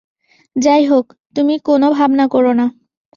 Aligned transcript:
যাই 0.55 0.83
হোক, 0.85 1.05
তুমি 1.35 1.55
কোনো 1.59 1.87
ভাবনা 1.91 2.25
কোরো 2.27 2.51
না। 2.53 2.65